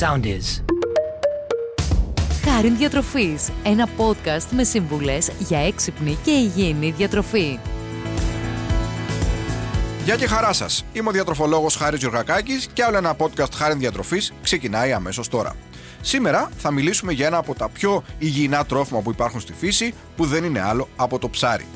sound 0.00 0.24
is. 0.24 0.62
Χάριν 2.44 2.76
Διατροφής, 2.76 3.50
ένα 3.62 3.88
podcast 3.96 4.46
με 4.50 4.64
σύμβουλες 4.64 5.30
για 5.38 5.58
έξυπνη 5.58 6.18
και 6.22 6.30
υγιεινή 6.30 6.90
διατροφή. 6.90 7.58
Γεια 10.04 10.16
και 10.16 10.26
χαρά 10.26 10.52
σας. 10.52 10.84
Είμαι 10.92 11.08
ο 11.08 11.12
διατροφολόγος 11.12 11.76
Χάρης 11.76 12.00
Γιωργακάκη 12.00 12.60
και 12.72 12.84
άλλο 12.84 12.96
ένα 12.96 13.16
podcast 13.16 13.52
Χάρη 13.54 13.74
Διατροφής 13.74 14.32
ξεκινάει 14.42 14.92
αμέσως 14.92 15.28
τώρα. 15.28 15.56
Σήμερα 16.00 16.50
θα 16.56 16.70
μιλήσουμε 16.70 17.12
για 17.12 17.26
ένα 17.26 17.36
από 17.36 17.54
τα 17.54 17.68
πιο 17.68 18.02
υγιεινά 18.18 18.64
τρόφιμα 18.64 19.00
που 19.00 19.10
υπάρχουν 19.10 19.40
στη 19.40 19.52
φύση, 19.52 19.94
που 20.16 20.26
δεν 20.26 20.44
είναι 20.44 20.60
άλλο 20.60 20.88
από 20.96 21.18
το 21.18 21.28
ψάρι. 21.28 21.66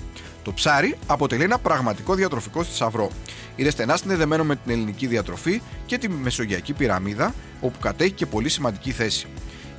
Το 0.44 0.52
ψάρι 0.52 0.96
αποτελεί 1.06 1.42
ένα 1.42 1.58
πραγματικό 1.58 2.14
διατροφικό 2.14 2.64
θησαυρό. 2.64 3.10
Είναι 3.56 3.70
στενά 3.70 3.96
συνδεδεμένο 3.96 4.44
με 4.44 4.56
την 4.56 4.72
ελληνική 4.72 5.06
διατροφή 5.06 5.62
και 5.86 5.98
τη 5.98 6.08
μεσογειακή 6.08 6.72
πυραμίδα, 6.72 7.34
όπου 7.60 7.78
κατέχει 7.78 8.12
και 8.12 8.26
πολύ 8.26 8.48
σημαντική 8.48 8.90
θέση. 8.90 9.26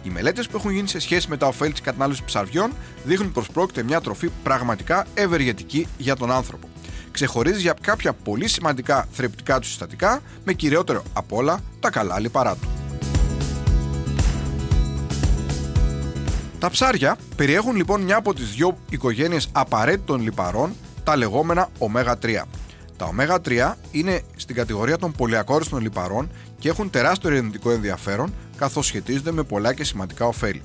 Οι 0.03 0.09
μελέτες 0.09 0.47
που 0.47 0.57
έχουν 0.57 0.71
γίνει 0.71 0.87
σε 0.87 0.99
σχέση 0.99 1.29
με 1.29 1.37
τα 1.37 1.47
ωφέλη 1.47 1.71
της 1.71 1.81
κατανάλωσης 1.81 2.23
ψαριών 2.23 2.71
δείχνουν 3.03 3.31
πως 3.31 3.47
πρόκειται 3.47 3.83
μια 3.83 4.01
τροφή 4.01 4.29
πραγματικά 4.43 5.05
ευεργετική 5.13 5.87
για 5.97 6.15
τον 6.15 6.31
άνθρωπο. 6.31 6.67
Ξεχωρίζει 7.11 7.61
για 7.61 7.75
κάποια 7.81 8.13
πολύ 8.13 8.47
σημαντικά 8.47 9.07
θρεπτικά 9.11 9.59
του 9.59 9.67
συστατικά, 9.67 10.21
με 10.43 10.53
κυριότερο 10.53 11.03
απ' 11.13 11.33
όλα 11.33 11.59
τα 11.79 11.89
καλά 11.89 12.19
λιπαρά 12.19 12.55
του. 12.55 12.84
Τα 16.59 16.69
ψάρια 16.69 17.17
περιέχουν 17.35 17.75
λοιπόν 17.75 18.01
μια 18.01 18.17
από 18.17 18.33
τις 18.33 18.51
δυο 18.51 18.77
οικογένειες 18.89 19.49
απαραίτητων 19.51 20.21
λιπαρών, 20.21 20.73
τα 21.03 21.15
λεγόμενα 21.15 21.69
ω3. 21.79 22.41
Τα 22.97 23.09
ω3 23.17 23.73
είναι 23.91 24.21
στην 24.35 24.55
κατηγορία 24.55 24.97
των 24.97 25.11
πολυακόριστων 25.11 25.81
λιπαρών 25.81 26.29
και 26.59 26.69
έχουν 26.69 26.89
τεράστιο 26.89 27.29
ερευνητικό 27.29 27.71
ενδιαφέρον 27.71 28.33
καθώς 28.57 28.85
σχετίζονται 28.85 29.31
με 29.31 29.43
πολλά 29.43 29.73
και 29.73 29.83
σημαντικά 29.83 30.25
ωφέλη. 30.25 30.61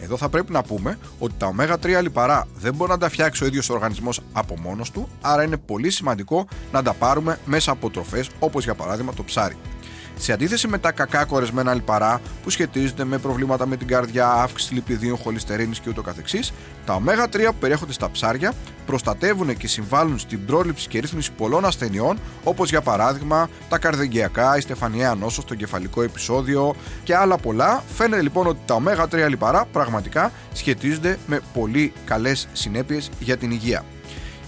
Εδώ 0.00 0.16
θα 0.16 0.28
πρέπει 0.28 0.52
να 0.52 0.62
πούμε 0.62 0.98
ότι 1.18 1.34
τα 1.38 1.54
ω3 1.58 2.02
λιπαρά 2.02 2.46
δεν 2.56 2.74
μπορεί 2.74 2.90
να 2.90 2.98
τα 2.98 3.08
φτιάξει 3.08 3.44
ο 3.44 3.46
ίδιος 3.46 3.70
ο 3.70 3.72
οργανισμός 3.72 4.20
από 4.32 4.58
μόνος 4.58 4.90
του, 4.90 5.08
άρα 5.20 5.42
είναι 5.42 5.56
πολύ 5.56 5.90
σημαντικό 5.90 6.46
να 6.72 6.82
τα 6.82 6.92
πάρουμε 6.92 7.38
μέσα 7.44 7.72
από 7.72 7.90
τροφές 7.90 8.30
όπως 8.38 8.64
για 8.64 8.74
παράδειγμα 8.74 9.14
το 9.14 9.24
ψάρι. 9.24 9.56
Σε 10.16 10.32
αντίθεση 10.32 10.68
με 10.68 10.78
τα 10.78 10.92
κακά 10.92 11.24
κορεσμένα 11.24 11.74
λιπαρά 11.74 12.20
που 12.42 12.50
σχετίζονται 12.50 13.04
με 13.04 13.18
προβλήματα 13.18 13.66
με 13.66 13.76
την 13.76 13.86
καρδιά, 13.86 14.28
αύξηση 14.28 14.74
λιπιδίων, 14.74 15.16
χολυστερίνης 15.16 15.80
και 15.80 15.88
ούτω 15.88 16.02
καθεξής, 16.02 16.52
τα 16.86 17.02
ω3 17.06 17.44
που 17.46 17.54
περιέχονται 17.60 17.92
στα 17.92 18.10
ψάρια 18.10 18.52
προστατεύουν 18.86 19.56
και 19.56 19.68
συμβάλλουν 19.68 20.18
στην 20.18 20.44
πρόληψη 20.44 20.88
και 20.88 21.00
ρύθμιση 21.00 21.32
πολλών 21.32 21.64
ασθενειών, 21.64 22.18
όπως 22.44 22.70
για 22.70 22.80
παράδειγμα 22.80 23.48
τα 23.68 23.78
καρδεγγειακά, 23.78 24.56
η 24.56 24.60
στεφανιαία 24.60 25.14
νόσο, 25.14 25.42
το 25.42 25.54
κεφαλικό 25.54 26.02
επεισόδιο 26.02 26.74
και 27.04 27.16
άλλα 27.16 27.38
πολλά. 27.38 27.82
Φαίνεται 27.94 28.22
λοιπόν 28.22 28.46
ότι 28.46 28.58
τα 28.64 28.82
ω3 29.10 29.28
λιπαρά 29.28 29.64
πραγματικά 29.72 30.32
σχετίζονται 30.52 31.18
με 31.26 31.40
πολύ 31.52 31.92
καλές 32.04 32.48
συνέπειες 32.52 33.10
για 33.18 33.36
την 33.36 33.50
υγεία. 33.50 33.84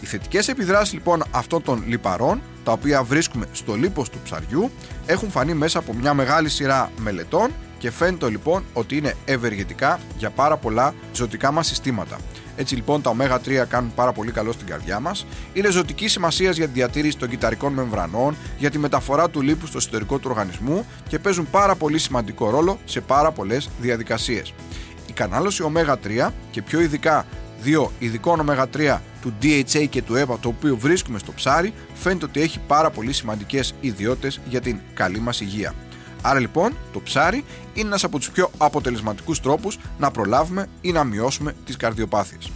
Οι 0.01 0.07
θετικές 0.07 0.49
επιδράσεις 0.49 0.95
λοιπόν 0.95 1.23
αυτών 1.31 1.63
των 1.63 1.85
λιπαρών, 1.87 2.43
τα 2.65 2.73
οποία 2.73 3.03
βρίσκουμε 3.03 3.47
στο 3.53 3.75
λίπος 3.75 4.11
του 4.11 4.19
ψαριού, 4.25 4.71
έχουν 5.07 5.31
φανεί 5.31 5.55
μέσα 5.55 5.79
από 5.79 5.95
μια 5.95 6.15
μεγάλη 6.15 6.49
σειρά 6.49 6.91
μελετών 6.97 7.51
και 7.79 7.91
φαίνεται 7.91 8.29
λοιπόν 8.29 8.65
ότι 8.73 8.97
είναι 8.97 9.15
ευεργετικά 9.25 10.01
για 10.19 10.31
πάρα 10.31 10.57
πολλά 10.57 10.95
ζωτικά 11.13 11.53
μας 11.53 11.67
συστήματα. 11.67 12.19
Έτσι 12.57 12.75
λοιπόν 12.75 13.03
τα 13.03 13.15
ω3 13.19 13.65
κάνουν 13.69 13.95
πάρα 13.95 14.13
πολύ 14.13 14.31
καλό 14.31 14.53
στην 14.53 14.67
καρδιά 14.67 15.01
μας. 15.01 15.27
Είναι 15.53 15.71
ζωτική 15.71 16.09
σημασία 16.09 16.51
για 16.51 16.67
τη 16.67 16.73
διατήρηση 16.73 17.17
των 17.17 17.29
κυταρικών 17.29 17.73
μεμβρανών, 17.73 18.37
για 18.59 18.71
τη 18.71 18.79
μεταφορά 18.79 19.31
του 19.31 19.41
λίπου 19.41 19.67
στο 19.67 19.79
εσωτερικό 19.79 20.19
του 20.19 20.27
οργανισμού 20.31 20.87
και 21.09 21.19
παίζουν 21.19 21.47
πάρα 21.51 21.75
πολύ 21.75 21.99
σημαντικό 21.99 22.51
ρόλο 22.51 22.79
σε 22.85 23.01
πάρα 23.01 23.31
πολλές 23.31 23.69
διαδικασίες. 23.81 24.55
Η 25.07 25.13
κανάλωση 25.13 25.73
ω3 25.75 26.31
και 26.51 26.63
πιο 26.63 26.81
ειδικά 26.81 27.27
δύο 27.63 27.93
ειδικών 27.99 28.47
ω3 28.49 28.99
του 29.23 29.35
DHA 29.43 29.89
και 29.89 30.03
του 30.03 30.15
EPA 30.15 30.37
το 30.41 30.49
οποίο 30.49 30.77
βρίσκουμε 30.77 31.19
στο 31.19 31.33
ψάρι 31.33 31.73
φαίνεται 31.95 32.25
ότι 32.25 32.41
έχει 32.41 32.61
πάρα 32.67 32.91
πολύ 32.91 33.13
σημαντικές 33.13 33.75
ιδιότητες 33.81 34.41
για 34.49 34.61
την 34.61 34.81
καλή 34.95 35.19
μας 35.19 35.41
υγεία. 35.41 35.75
Άρα 36.23 36.41
λοιπόν 36.41 36.77
το 36.93 37.01
ψάρι 37.01 37.45
είναι 37.75 37.87
ένας 37.87 38.05
από 38.05 38.19
τους 38.19 38.31
πιο 38.31 38.51
αποτελεσματικούς 38.59 39.41
τρόπους 39.41 39.79
να 39.99 40.11
προλάβουμε 40.11 40.67
ή 40.81 40.93
να 40.93 41.05
μειώσουμε 41.05 41.55
τις 41.65 41.77
καρδιοπάθειες. 41.77 42.51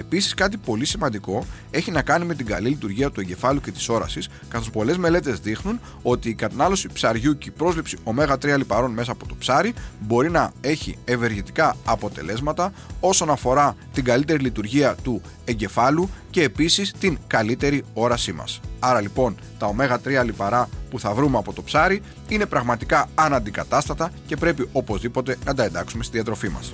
Επίσης, 0.00 0.34
κάτι 0.34 0.56
πολύ 0.56 0.84
σημαντικό 0.84 1.44
έχει 1.70 1.90
να 1.90 2.02
κάνει 2.02 2.24
με 2.24 2.34
την 2.34 2.46
καλή 2.46 2.68
λειτουργία 2.68 3.10
του 3.10 3.20
εγκεφάλου 3.20 3.60
και 3.60 3.70
της 3.70 3.88
όρασης, 3.88 4.28
καθώς 4.48 4.70
πολλές 4.70 4.96
μελέτες 4.98 5.40
δείχνουν 5.40 5.80
ότι 6.02 6.28
η 6.28 6.34
κατανάλωση 6.34 6.88
ψαριού 6.92 7.38
και 7.38 7.48
η 7.48 7.52
πρόσληψη 7.52 7.96
ω3 8.04 8.56
λιπαρών 8.56 8.90
μέσα 8.90 9.12
από 9.12 9.26
το 9.26 9.34
ψάρι 9.38 9.74
μπορεί 10.00 10.30
να 10.30 10.52
έχει 10.60 10.96
ευεργετικά 11.04 11.76
αποτελέσματα 11.84 12.72
όσον 13.00 13.30
αφορά 13.30 13.76
την 13.92 14.04
καλύτερη 14.04 14.42
λειτουργία 14.42 14.94
του 15.02 15.22
εγκεφάλου 15.44 16.10
και 16.30 16.42
επίσης 16.42 16.92
την 16.92 17.18
καλύτερη 17.26 17.84
όρασή 17.94 18.32
μας. 18.32 18.60
Άρα 18.78 19.00
λοιπόν 19.00 19.36
τα 19.58 19.74
ω3 19.78 20.24
λιπαρά 20.24 20.68
που 20.90 21.00
θα 21.00 21.14
βρούμε 21.14 21.38
από 21.38 21.52
το 21.52 21.62
ψάρι 21.62 22.02
είναι 22.28 22.46
πραγματικά 22.46 23.08
αναντικατάστατα 23.14 24.10
και 24.26 24.36
πρέπει 24.36 24.68
οπωσδήποτε 24.72 25.36
να 25.44 25.54
τα 25.54 25.64
εντάξουμε 25.64 26.02
στη 26.04 26.12
διατροφή 26.12 26.48
μας. 26.48 26.72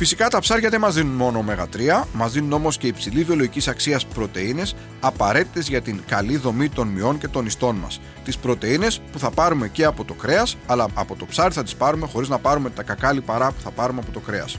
Φυσικά 0.00 0.28
τα 0.28 0.38
ψάρια 0.38 0.68
δεν 0.68 0.80
μας 0.80 0.94
δίνουν 0.94 1.14
μόνο 1.14 1.44
ω3, 1.48 2.04
μας 2.12 2.32
δίνουν 2.32 2.52
όμως 2.52 2.78
και 2.78 2.86
υψηλή 2.86 3.24
βιολογική 3.24 3.70
αξία 3.70 4.00
πρωτενε, 4.14 4.62
απαραίτητες 5.00 5.68
για 5.68 5.82
την 5.82 6.02
καλή 6.06 6.36
δομή 6.36 6.68
των 6.68 6.88
μειών 6.88 7.18
και 7.18 7.28
των 7.28 7.46
ιστών 7.46 7.76
μας. 7.76 8.00
Τις 8.24 8.38
πρωτενε 8.38 8.86
που 9.12 9.18
θα 9.18 9.30
πάρουμε 9.30 9.68
και 9.68 9.84
από 9.84 10.04
το 10.04 10.14
κρέας, 10.14 10.56
αλλά 10.66 10.86
από 10.94 11.16
το 11.16 11.26
ψάρι 11.26 11.54
θα 11.54 11.62
τις 11.62 11.74
πάρουμε 11.74 12.06
χωρίς 12.06 12.28
να 12.28 12.38
πάρουμε 12.38 12.70
τα 12.70 12.82
κακά 12.82 13.12
λιπαρά 13.12 13.52
που 13.52 13.60
θα 13.60 13.70
πάρουμε 13.70 14.00
από 14.02 14.10
το 14.12 14.20
κρέας 14.20 14.56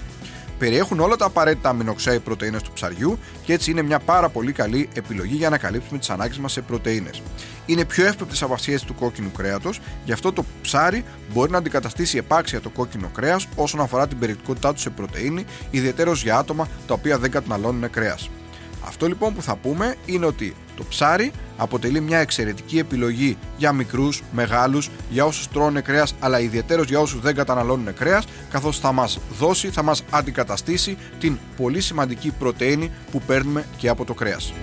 περιέχουν 0.62 1.00
όλα 1.00 1.16
τα 1.16 1.26
απαραίτητα 1.26 1.70
αμινοξέι 1.70 2.20
πρωτενε 2.20 2.60
του 2.60 2.72
ψαριού 2.74 3.20
και 3.44 3.54
έτσι 3.54 3.72
είναι 3.72 3.82
μια 3.82 4.00
πάρα 4.00 4.30
πολύ 4.30 4.52
καλή 4.52 4.90
επιλογή 4.94 5.36
για 5.36 5.50
να 5.50 5.58
καλύψουμε 5.58 6.00
τις 6.00 6.10
ανάγκες 6.10 6.38
μας 6.38 6.52
σε 6.52 6.62
πρωτενε. 6.62 7.10
Είναι 7.66 7.86
πιο 7.86 8.06
εύπεπτε 8.06 8.36
από 8.42 8.54
αυτές 8.54 8.84
του 8.84 8.96
κόκκινου 8.96 9.32
κρέατος, 9.32 9.80
γι' 10.06 10.12
αυτό 10.12 10.34
το 10.34 10.46
ψάρι 10.62 11.04
μπορεί 11.34 11.52
να 11.52 11.58
αντικαταστήσει 11.58 12.18
επάξια 12.18 12.62
το 12.62 12.70
κόκκινο 12.70 13.10
κρέας 13.14 13.48
όσον 13.56 13.80
αφορά 13.80 14.08
την 14.08 14.20
περιεκτικότητά 14.20 14.74
του 14.74 14.80
σε 14.80 14.90
πρωτενη, 14.90 15.46
ιδιαίτερω 15.72 16.12
για 16.12 16.38
άτομα 16.38 16.68
τα 16.88 16.94
οποία 16.94 17.18
δεν 17.18 17.32
καταναλώνουν 17.32 17.90
κρέας. 17.90 18.30
Αυτό 18.86 19.08
λοιπόν 19.08 19.34
που 19.34 19.42
θα 19.42 19.56
πούμε 19.56 19.96
είναι 20.06 20.26
ότι 20.26 20.56
το 20.76 20.84
ψάρι 20.84 21.32
αποτελεί 21.62 22.02
μια 22.02 22.20
εξαιρετική 22.20 22.78
επιλογή 22.78 23.38
για 23.58 23.72
μικρούς, 23.72 24.24
μεγάλους, 24.32 24.90
για 25.10 25.26
όσους 25.26 25.48
τρώνε 25.48 25.82
κρέας 25.82 26.16
αλλά 26.20 26.40
ιδιαίτερως 26.40 26.88
για 26.88 27.00
όσους 27.00 27.22
δεν 27.22 27.36
καταναλώνουν 27.36 27.94
κρέας 27.94 28.26
καθώς 28.50 28.80
θα 28.80 28.92
μας 28.92 29.20
δώσει, 29.40 29.68
θα 29.68 29.84
μας 29.84 30.04
αντικαταστήσει 30.10 30.98
την 31.20 31.38
πολύ 31.58 31.82
σημαντική 31.82 32.32
πρωτεΐνη 32.40 32.92
που 33.12 33.22
παίρνουμε 33.22 33.66
και 33.78 33.90
από 33.90 34.06
το 34.06 34.14
κρέας. 34.14 34.54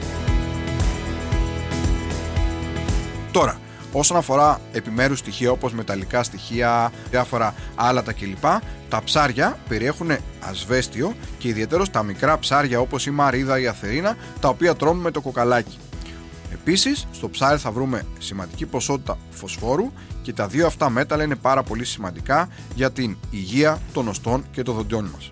Τώρα, 3.32 3.60
Όσον 3.92 4.16
αφορά 4.16 4.60
επιμέρους 4.72 5.18
στοιχεία 5.18 5.50
όπως 5.50 5.72
μεταλλικά 5.72 6.22
στοιχεία, 6.22 6.92
διάφορα 7.10 7.54
άλατα 7.74 8.12
κλπ, 8.12 8.44
τα 8.88 9.02
ψάρια 9.04 9.58
περιέχουν 9.68 10.10
ασβέστιο 10.40 11.14
και 11.38 11.48
ιδιαίτερος 11.48 11.90
τα 11.90 12.02
μικρά 12.02 12.38
ψάρια 12.38 12.80
όπως 12.80 13.06
η 13.06 13.10
μαρίδα 13.10 13.58
ή 13.58 13.62
η 13.62 13.66
αθερίνα, 13.66 14.16
τα 14.40 14.48
οποία 14.48 14.76
τρώμε 14.76 15.02
με 15.02 15.10
το 15.10 15.20
κοκαλάκι. 15.20 15.78
Επίσης, 16.52 17.06
στο 17.12 17.28
ψάρι 17.28 17.58
θα 17.58 17.70
βρούμε 17.70 18.06
σημαντική 18.18 18.66
ποσότητα 18.66 19.18
φωσφόρου 19.30 19.92
και 20.22 20.32
τα 20.32 20.46
δύο 20.46 20.66
αυτά 20.66 20.90
μέταλλα 20.90 21.24
είναι 21.24 21.36
πάρα 21.36 21.62
πολύ 21.62 21.84
σημαντικά 21.84 22.48
για 22.74 22.90
την 22.90 23.16
υγεία 23.30 23.80
των 23.92 24.08
οστών 24.08 24.44
και 24.50 24.62
των 24.62 24.74
δοντιών 24.74 25.10
μας. 25.12 25.28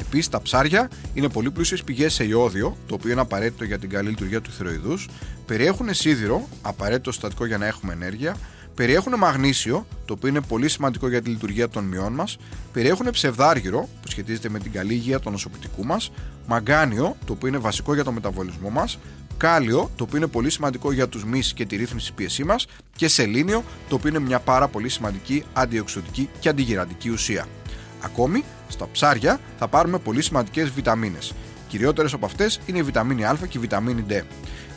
Επίσης, 0.00 0.28
τα 0.28 0.42
ψάρια 0.42 0.90
είναι 1.14 1.28
πολύ 1.28 1.50
πλούσιες 1.50 1.82
πηγές 1.82 2.14
σε 2.14 2.24
ιόδιο, 2.24 2.76
το 2.86 2.94
οποίο 2.94 3.10
είναι 3.10 3.20
απαραίτητο 3.20 3.64
για 3.64 3.78
την 3.78 3.88
καλή 3.88 4.08
λειτουργία 4.08 4.40
του 4.40 4.50
θηροειδούς. 4.50 5.08
Περιέχουν 5.46 5.94
σίδηρο, 5.94 6.48
απαραίτητο 6.62 7.12
συστατικό 7.12 7.46
για 7.46 7.58
να 7.58 7.66
έχουμε 7.66 7.92
ενέργεια. 7.92 8.36
Περιέχουν 8.74 9.18
μαγνήσιο, 9.18 9.86
το 10.04 10.12
οποίο 10.12 10.28
είναι 10.28 10.40
πολύ 10.40 10.68
σημαντικό 10.68 11.08
για 11.08 11.22
τη 11.22 11.30
λειτουργία 11.30 11.68
των 11.68 11.84
μειών 11.84 12.12
μας. 12.12 12.36
Περιέχουν 12.72 13.10
ψευδάργυρο, 13.10 13.88
που 14.02 14.08
σχετίζεται 14.08 14.48
με 14.48 14.58
την 14.58 14.72
καλή 14.72 14.92
υγεία 14.92 15.20
των 15.20 15.32
νοσοποιητικού 15.32 15.84
μας. 15.84 16.10
Μαγκάνιο, 16.46 17.16
το 17.26 17.32
οποίο 17.32 17.48
είναι 17.48 17.58
βασικό 17.58 17.94
για 17.94 18.04
το 18.04 18.12
μεταβολισμό 18.12 18.70
μας. 18.70 18.98
Κάλιο, 19.36 19.90
το 19.96 20.04
οποίο 20.04 20.16
είναι 20.16 20.26
πολύ 20.26 20.50
σημαντικό 20.50 20.92
για 20.92 21.08
τους 21.08 21.24
μυς 21.24 21.52
και 21.52 21.66
τη 21.66 21.76
ρύθμιση 21.76 22.12
πίεσή 22.12 22.44
μας. 22.44 22.66
Και 22.96 23.08
σελήνιο, 23.08 23.64
το 23.88 23.94
οποίο 23.94 24.08
είναι 24.08 24.18
μια 24.18 24.38
πάρα 24.38 24.68
πολύ 24.68 24.88
σημαντική 24.88 25.44
αντιοξυδοτική 25.52 26.28
και 26.38 26.48
αντιγυραντική 26.48 27.10
ουσία. 27.10 27.46
Ακόμη, 28.00 28.44
στα 28.68 28.88
ψάρια 28.92 29.40
θα 29.58 29.68
πάρουμε 29.68 29.98
πολύ 29.98 30.22
σημαντικές 30.22 30.70
βιταμίνες. 30.70 31.32
Κυριότερες 31.68 32.12
από 32.12 32.26
αυτές 32.26 32.60
είναι 32.66 32.78
η 32.78 32.82
βιταμίνη 32.82 33.24
Α 33.24 33.38
και 33.48 33.58
η 33.58 33.60
βιταμίνη 33.60 34.04
D. 34.08 34.22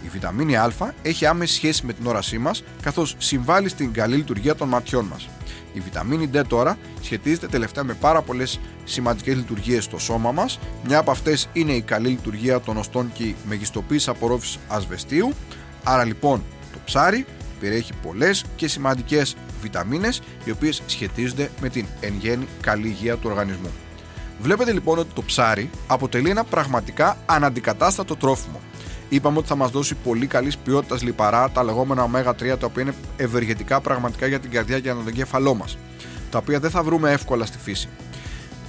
Η 0.05 0.07
βιταμίνη 0.09 0.57
Α 0.57 0.71
έχει 1.01 1.25
άμεση 1.25 1.53
σχέση 1.53 1.85
με 1.85 1.93
την 1.93 2.07
όρασή 2.07 2.37
μας, 2.37 2.63
καθώς 2.81 3.15
συμβάλλει 3.17 3.69
στην 3.69 3.93
καλή 3.93 4.15
λειτουργία 4.15 4.55
των 4.55 4.67
ματιών 4.67 5.05
μας. 5.05 5.29
Η 5.73 5.79
βιταμίνη 5.79 6.29
D 6.33 6.41
τώρα 6.47 6.77
σχετίζεται 7.01 7.47
τελευταία 7.47 7.83
με 7.83 7.93
πάρα 7.93 8.21
πολλές 8.21 8.59
σημαντικές 8.83 9.35
λειτουργίες 9.35 9.83
στο 9.83 9.99
σώμα 9.99 10.31
μας. 10.31 10.59
Μια 10.87 10.97
από 10.97 11.11
αυτές 11.11 11.49
είναι 11.53 11.71
η 11.71 11.81
καλή 11.81 12.07
λειτουργία 12.07 12.59
των 12.59 12.77
οστών 12.77 13.11
και 13.13 13.23
η 13.23 13.35
μεγιστοποίηση 13.47 14.09
απορρόφησης 14.09 14.59
ασβεστίου. 14.67 15.33
Άρα 15.83 16.03
λοιπόν 16.03 16.43
το 16.73 16.79
ψάρι 16.85 17.25
Περιέχει 17.59 17.93
πολλές 18.01 18.43
και 18.55 18.67
σημαντικές 18.67 19.35
βιταμίνες 19.61 20.21
οι 20.45 20.51
οποίες 20.51 20.81
σχετίζονται 20.85 21.51
με 21.61 21.69
την 21.69 21.85
εν 21.99 22.13
γέννη 22.19 22.47
καλή 22.61 22.87
υγεία 22.87 23.15
του 23.15 23.29
οργανισμού. 23.29 23.71
Βλέπετε 24.39 24.71
λοιπόν 24.71 24.99
ότι 24.99 25.13
το 25.13 25.23
ψάρι 25.23 25.69
αποτελεί 25.87 26.29
ένα 26.29 26.43
πραγματικά 26.43 27.17
αναντικατάστατο 27.25 28.15
τρόφιμο. 28.15 28.59
Είπαμε 29.09 29.37
ότι 29.37 29.47
θα 29.47 29.55
μας 29.55 29.71
δώσει 29.71 29.95
πολύ 30.03 30.27
καλής 30.27 30.57
ποιότητας 30.57 31.03
λιπαρά, 31.03 31.49
τα 31.49 31.63
λεγόμενα 31.63 32.09
ω3, 32.13 32.57
τα 32.59 32.65
οποία 32.65 32.81
είναι 32.83 32.93
ευεργετικά 33.17 33.81
πραγματικά 33.81 34.27
για 34.27 34.39
την 34.39 34.51
καρδιά 34.51 34.75
και 34.75 34.81
για 34.81 34.93
τον 34.93 35.07
εγκέφαλό 35.07 35.53
μας. 35.53 35.77
Τα 36.31 36.37
οποία 36.37 36.59
δεν 36.59 36.69
θα 36.69 36.83
βρούμε 36.83 37.11
εύκολα 37.11 37.45
στη 37.45 37.57
φύση. 37.57 37.89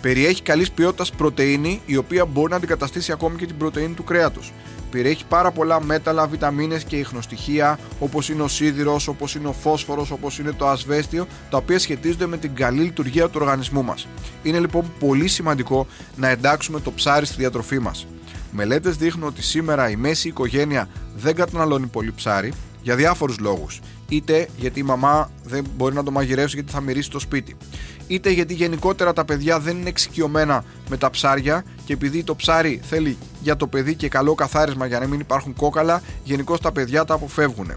Περιέχει 0.01 0.43
καλής 0.43 0.71
ποιότητας 0.71 1.11
πρωτενη, 1.11 1.81
η 1.87 1.97
οποία 1.97 2.25
μπορεί 2.25 2.51
να 2.51 2.57
αντικαταστήσει 2.57 3.13
ακόμη 3.13 3.37
και 3.37 3.47
την 3.47 3.57
πρωτενη 3.57 3.95
του 3.95 4.05
κρέατος. 4.05 4.53
Περιέχει 4.91 5.25
πάρα 5.29 5.51
πολλά 5.51 5.83
μέταλλα, 5.83 6.27
βιταμίνες 6.27 6.85
και 6.85 6.97
ιχνοστοιχεία, 6.97 7.79
όπως 8.01 8.29
είναι 8.29 8.43
ο 8.43 8.49
σίδηρος, 8.49 9.09
όπως 9.09 9.35
είναι 9.35 9.49
ο 9.49 9.53
φόσφορος, 9.53 10.11
όπως 10.11 10.39
είναι 10.39 10.53
το 10.53 10.69
ασβέστιο, 10.69 11.27
τα 11.51 11.57
οποία 11.57 11.79
σχετίζονται 11.79 12.27
με 12.27 12.37
την 12.37 12.55
καλή 12.55 12.81
λειτουργία 12.81 13.29
του 13.29 13.39
οργανισμού 13.41 13.85
μας. 13.85 14.07
Είναι 14.43 14.59
λοιπόν 14.59 14.93
πολύ 14.99 15.29
σημαντικό 15.29 15.87
να 16.17 16.29
εντάξουμε 16.29 16.81
το 16.81 16.93
ψάρι 16.93 17.27
στη 17.27 17.37
διατροφή 17.39 17.79
μας. 17.79 18.07
Μελέτες 18.51 18.97
δείχνουν 18.97 19.27
ότι 19.27 19.43
σήμερα 19.43 19.91
η 19.91 19.97
μέση 19.97 20.29
οικογένεια 20.29 20.89
δεν 21.17 21.35
καταναλώνει 21.35 21.87
πολύ 21.87 22.13
ψάρι 22.13 22.53
για 22.83 22.97
διάφορους 22.97 23.39
λόγους. 23.39 23.81
Είτε 24.09 24.49
γιατί 24.57 24.81
η 24.81 24.83
μαμά 24.83 25.31
δεν 25.45 25.67
μπορεί 25.77 25.95
να 25.95 26.03
το 26.03 26.11
μαγειρεύσει 26.11 26.55
γιατί 26.55 26.73
θα 26.73 26.81
μυρίσει 26.81 27.11
το 27.11 27.19
σπίτι, 27.19 27.57
είτε 28.07 28.31
γιατί 28.31 28.55
γενικότερα 28.55 29.13
τα 29.13 29.25
παιδιά 29.25 29.61
δεν 29.61 29.77
είναι 29.77 29.89
εξοικειωμένα 29.89 30.65
με 30.89 30.97
τα 30.97 31.11
ψάρια 31.11 31.65
και 31.85 31.93
επειδή 31.93 32.25
το 32.25 32.37
ψάρι 32.37 32.81
θέλει 32.89 33.17
για 33.43 33.57
το 33.57 33.67
παιδί 33.67 33.95
και 33.95 34.09
καλό 34.09 34.35
καθάρισμα 34.35 34.87
για 34.87 34.99
να 34.99 35.07
μην 35.07 35.21
υπάρχουν 35.21 35.55
κόκαλα, 35.55 36.03
γενικώς 36.25 36.61
τα 36.61 36.73
παιδιά 36.73 37.05
τα 37.05 37.15
αποφεύγουν. 37.15 37.73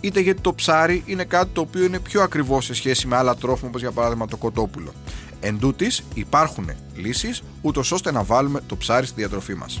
Είτε 0.00 0.20
γιατί 0.20 0.40
το 0.40 0.54
ψάρι 0.54 1.02
είναι 1.06 1.24
κάτι 1.24 1.50
το 1.52 1.60
οποίο 1.60 1.84
είναι 1.84 1.98
πιο 1.98 2.22
ακριβό 2.22 2.60
σε 2.60 2.74
σχέση 2.74 3.06
με 3.06 3.16
άλλα 3.16 3.36
τρόφιμα 3.36 3.68
όπως 3.68 3.80
για 3.80 3.90
παράδειγμα 3.90 4.26
το 4.26 4.36
κοτόπουλο. 4.36 4.92
Εν 5.40 5.58
τούτης, 5.58 6.02
υπάρχουν 6.14 6.70
λύσεις 6.94 7.42
ούτως 7.62 7.92
ώστε 7.92 8.12
να 8.12 8.22
βάλουμε 8.22 8.60
το 8.66 8.76
ψάρι 8.76 9.06
στη 9.06 9.14
διατροφή 9.16 9.54
μας. 9.54 9.80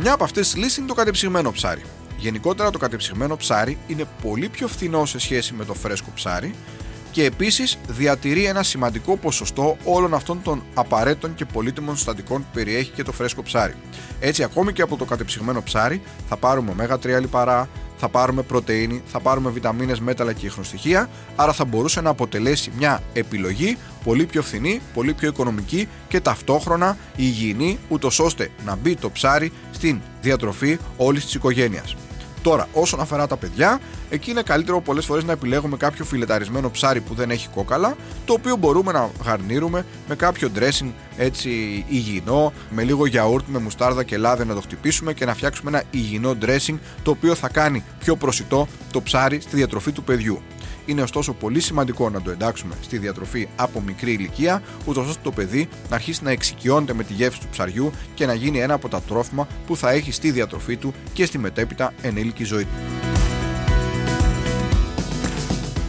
Μια 0.00 0.12
από 0.12 0.24
αυτές 0.24 0.50
τις 0.50 0.56
λύσεις 0.56 0.76
είναι 0.76 0.86
το 0.86 0.94
κατεψυγμένο 0.94 1.52
ψάρι. 1.52 1.82
Γενικότερα 2.18 2.70
το 2.70 2.78
κατεψυγμένο 2.78 3.36
ψάρι 3.36 3.78
είναι 3.86 4.04
πολύ 4.22 4.48
πιο 4.48 4.68
φθηνό 4.68 5.06
σε 5.06 5.18
σχέση 5.18 5.54
με 5.54 5.64
το 5.64 5.74
φρέσκο 5.74 6.10
ψάρι 6.14 6.54
και 7.10 7.24
επίσης 7.24 7.78
διατηρεί 7.88 8.44
ένα 8.44 8.62
σημαντικό 8.62 9.16
ποσοστό 9.16 9.76
όλων 9.84 10.14
αυτών 10.14 10.42
των 10.42 10.62
απαραίτητων 10.74 11.34
και 11.34 11.44
πολύτιμων 11.44 11.96
συστατικών 11.96 12.40
που 12.40 12.48
περιέχει 12.52 12.90
και 12.90 13.02
το 13.02 13.12
φρέσκο 13.12 13.42
ψάρι. 13.42 13.74
Έτσι 14.20 14.42
ακόμη 14.42 14.72
και 14.72 14.82
από 14.82 14.96
το 14.96 15.04
κατεψυγμένο 15.04 15.62
ψάρι 15.62 16.02
θα 16.28 16.36
πάρουμε 16.36 16.70
ωμέγα 16.70 16.96
3 16.96 17.20
λιπαρά, 17.20 17.68
θα 17.96 18.08
πάρουμε 18.08 18.42
πρωτεΐνη, 18.42 19.02
θα 19.06 19.20
πάρουμε 19.20 19.50
βιταμίνες, 19.50 20.00
μέταλλα 20.00 20.32
και 20.32 20.46
ιχνοστοιχεία, 20.46 21.08
άρα 21.36 21.52
θα 21.52 21.64
μπορούσε 21.64 22.00
να 22.00 22.10
αποτελέσει 22.10 22.72
μια 22.76 23.02
επιλογή 23.12 23.78
πολύ 24.04 24.26
πιο 24.26 24.42
φθηνή, 24.42 24.80
πολύ 24.94 25.14
πιο 25.14 25.28
οικονομική 25.28 25.88
και 26.08 26.20
ταυτόχρονα 26.20 26.96
υγιεινή, 27.16 27.78
ούτως 27.88 28.18
ώστε 28.18 28.50
να 28.64 28.76
μπει 28.76 28.96
το 28.96 29.10
ψάρι 29.10 29.52
στην 29.70 30.00
διατροφή 30.22 30.78
όλης 30.96 31.24
της 31.24 31.34
οικογένειας. 31.34 31.96
Τώρα, 32.48 32.68
όσον 32.72 33.00
αφορά 33.00 33.26
τα 33.26 33.36
παιδιά, 33.36 33.80
εκεί 34.10 34.30
είναι 34.30 34.42
καλύτερο 34.42 34.80
πολλές 34.80 35.04
φορές 35.04 35.24
να 35.24 35.32
επιλέγουμε 35.32 35.76
κάποιο 35.76 36.04
φιλεταρισμένο 36.04 36.70
ψάρι 36.70 37.00
που 37.00 37.14
δεν 37.14 37.30
έχει 37.30 37.48
κόκαλα, 37.48 37.96
το 38.24 38.32
οποίο 38.32 38.56
μπορούμε 38.56 38.92
να 38.92 39.10
γαρνίρουμε 39.24 39.84
με 40.08 40.14
κάποιο 40.14 40.50
dressing 40.58 40.90
έτσι 41.16 41.48
υγιεινό, 41.88 42.52
με 42.70 42.82
λίγο 42.82 43.06
γιαούρτι, 43.06 43.50
με 43.50 43.58
μουστάρδα 43.58 44.02
και 44.02 44.16
λάδι 44.16 44.44
να 44.44 44.54
το 44.54 44.60
χτυπήσουμε 44.60 45.12
και 45.12 45.24
να 45.24 45.34
φτιάξουμε 45.34 45.70
ένα 45.70 45.82
υγιεινό 45.90 46.36
dressing 46.42 46.78
το 47.02 47.10
οποίο 47.10 47.34
θα 47.34 47.48
κάνει 47.48 47.84
πιο 47.98 48.16
προσιτό 48.16 48.68
το 48.92 49.02
ψάρι 49.02 49.40
στη 49.40 49.56
διατροφή 49.56 49.92
του 49.92 50.04
παιδιού. 50.04 50.42
Είναι 50.88 51.02
ωστόσο 51.02 51.32
πολύ 51.32 51.60
σημαντικό 51.60 52.10
να 52.10 52.22
το 52.22 52.30
εντάξουμε 52.30 52.74
στη 52.80 52.98
διατροφή 52.98 53.48
από 53.56 53.80
μικρή 53.80 54.12
ηλικία, 54.12 54.62
ούτως 54.84 55.08
ώστε 55.08 55.20
το 55.22 55.30
παιδί 55.30 55.68
να 55.88 55.94
αρχίσει 55.94 56.24
να 56.24 56.30
εξοικειώνεται 56.30 56.92
με 56.94 57.04
τη 57.04 57.12
γεύση 57.12 57.40
του 57.40 57.46
ψαριού 57.50 57.90
και 58.14 58.26
να 58.26 58.34
γίνει 58.34 58.60
ένα 58.60 58.74
από 58.74 58.88
τα 58.88 59.00
τρόφιμα 59.00 59.48
που 59.66 59.76
θα 59.76 59.90
έχει 59.90 60.12
στη 60.12 60.30
διατροφή 60.30 60.76
του 60.76 60.94
και 61.12 61.26
στη 61.26 61.38
μετέπειτα 61.38 61.92
ενήλικη 62.02 62.44
ζωή 62.44 62.62
του. 62.62 62.70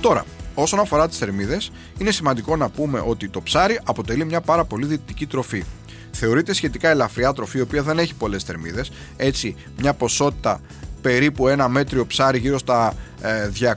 Τώρα, 0.02 0.26
όσον 0.54 0.80
αφορά 0.80 1.08
τις 1.08 1.18
θερμίδες, 1.18 1.72
είναι 1.98 2.12
σημαντικό 2.12 2.56
να 2.56 2.70
πούμε 2.70 3.04
ότι 3.06 3.30
το 3.30 3.42
ψάρι 3.42 3.80
αποτελεί 3.84 4.26
μια 4.26 4.42
πάρα 4.42 4.66
πολύ 4.66 4.86
δυτική 4.86 5.26
τροφή. 5.26 5.64
Θεωρείται 6.12 6.54
σχετικά 6.54 6.90
ελαφριά 6.90 7.34
τροφή, 7.34 7.58
η 7.58 7.62
οποία 7.62 7.84
δεν 7.84 8.00
έχει 8.00 8.14
πολλές 8.14 8.44
θερμίδες. 8.44 8.92
Έτσι, 9.18 9.56
μια 9.78 9.94
ποσότητα 9.94 10.62
περίπου 11.02 11.48
ένα 11.48 11.70
μέτριο 11.70 12.06
ψάρι 12.06 12.38
γύρω 12.38 12.58
στα 12.58 12.94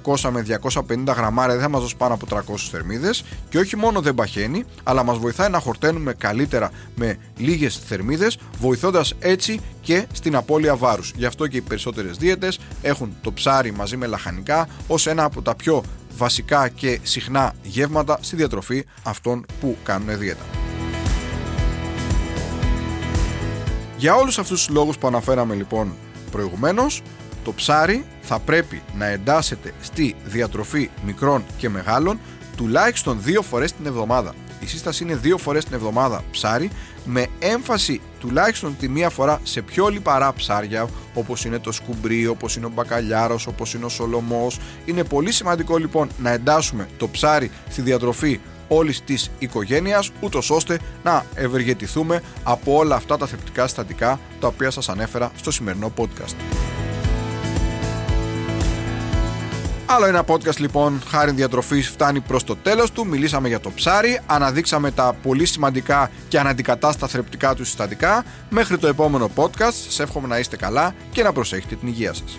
200 0.05 0.25
ε, 0.25 0.31
με 0.31 0.47
250 0.89 1.15
γραμμάρια 1.17 1.55
δεν 1.55 1.63
θα 1.63 1.69
μας 1.69 1.81
δώσει 1.81 1.97
πάνω 1.97 2.15
από 2.15 2.27
300 2.37 2.41
θερμίδες 2.71 3.25
και 3.49 3.59
όχι 3.59 3.77
μόνο 3.77 4.01
δεν 4.01 4.15
παχαίνει 4.15 4.65
αλλά 4.83 5.03
μας 5.03 5.19
βοηθάει 5.19 5.51
να 5.51 5.59
χορταίνουμε 5.59 6.13
καλύτερα 6.13 6.71
με 6.95 7.17
λίγες 7.37 7.81
θερμίδες 7.87 8.39
βοηθώντας 8.59 9.15
έτσι 9.19 9.61
και 9.81 10.07
στην 10.13 10.37
απώλεια 10.37 10.77
βάρους 10.77 11.13
γι' 11.17 11.25
αυτό 11.27 11.47
και 11.47 11.57
οι 11.57 11.61
περισσότερες 11.61 12.17
δίαιτες 12.17 12.59
έχουν 12.83 13.17
το 13.21 13.33
ψάρι 13.33 13.73
μαζί 13.73 13.97
με 13.97 14.07
λαχανικά 14.07 14.69
ως 14.87 15.07
ένα 15.07 15.25
από 15.25 15.43
τα 15.43 15.55
πιο 15.55 15.83
βασικά 16.17 16.69
και 16.69 16.99
συχνά 17.03 17.53
γεύματα 17.63 18.19
στη 18.21 18.37
διατροφή 18.37 18.85
αυτών 19.03 19.47
που 19.61 19.77
κάνουν 19.83 20.19
δίαιτα. 20.19 20.45
Για 23.97 24.15
όλους 24.15 24.39
αυτούς 24.39 24.65
τους 24.65 24.75
λόγους 24.75 24.99
που 24.99 25.07
αναφέραμε 25.07 25.55
λοιπόν 25.55 25.95
προηγουμένως, 26.33 27.03
το 27.45 27.53
ψάρι 27.53 28.05
θα 28.23 28.39
πρέπει 28.39 28.83
να 28.99 29.07
εντάσσεται 29.07 29.73
στη 29.81 30.15
διατροφή 30.25 30.91
μικρών 31.05 31.45
και 31.57 31.69
μεγάλων 31.69 32.19
τουλάχιστον 32.57 33.19
δύο 33.23 33.43
φορές 33.43 33.73
την 33.73 33.87
εβδομάδα. 33.87 34.35
Η 34.61 34.67
σύσταση 34.67 35.03
είναι 35.03 35.17
δύο 35.17 35.39
φορές 35.39 35.65
την 35.65 35.75
εβδομάδα 35.75 36.25
ψάρι 36.31 36.71
με 37.05 37.27
έμφαση 37.39 38.01
τουλάχιστον 38.21 38.77
τη 38.79 38.89
μία 38.89 39.11
φορά 39.11 39.41
σε 39.43 39.63
πιο 39.63 39.89
λιπαρά 39.89 40.33
ψάρια 40.33 40.89
όπως 41.15 41.45
είναι 41.45 41.59
το 41.59 41.73
σκουμπρί, 41.73 42.27
όπως 42.27 42.57
είναι 42.57 42.67
ο 42.67 42.71
μπακαλιάρος, 42.75 43.47
όπως 43.47 43.75
είναι 43.75 43.85
ο 43.85 43.89
σολομός. 43.89 44.59
Είναι 44.85 45.05
πολύ 45.05 45.33
σημαντικό 45.33 45.77
λοιπόν 45.77 46.09
να 46.19 46.31
εντάσσουμε 46.31 46.89
το 46.97 47.09
ψάρι 47.09 47.51
στη 47.69 47.83
διατροφή 47.83 48.41
όλης 48.77 49.05
της 49.05 49.31
οικογένειας 49.39 50.11
ούτως 50.21 50.51
ώστε 50.51 50.79
να 51.03 51.25
ευεργετηθούμε 51.35 52.23
από 52.43 52.77
όλα 52.77 52.95
αυτά 52.95 53.17
τα 53.17 53.27
θρεπτικά 53.27 53.67
συστατικά 53.67 54.21
τα 54.41 54.47
οποία 54.47 54.71
σας 54.71 54.89
ανέφερα 54.89 55.31
στο 55.37 55.51
σημερινό 55.51 55.93
podcast. 55.97 56.35
Άλλο 59.87 60.07
ένα 60.07 60.25
podcast 60.27 60.57
λοιπόν 60.57 61.03
χάρη 61.09 61.31
διατροφής 61.31 61.89
φτάνει 61.89 62.21
προς 62.21 62.45
το 62.45 62.57
τέλος 62.57 62.91
του. 62.91 63.07
Μιλήσαμε 63.07 63.49
για 63.49 63.61
το 63.61 63.71
ψάρι, 63.71 64.21
αναδείξαμε 64.27 64.91
τα 64.91 65.17
πολύ 65.23 65.47
σημαντικά 65.47 66.11
και 66.29 66.39
αναντικατάστα 66.39 67.07
θρεπτικά 67.07 67.55
του 67.55 67.65
συστατικά. 67.65 68.25
Μέχρι 68.51 68.79
το 68.79 68.87
επόμενο 68.87 69.31
podcast, 69.37 69.73
σας 69.85 70.01
εύχομαι 70.01 70.29
να 70.29 70.39
είστε 70.39 70.57
καλά 70.57 70.95
και 71.13 71.23
να 71.23 71.33
προσέχετε 71.33 71.75
την 71.75 71.89
υγεία 71.89 72.13
σας. 72.13 72.39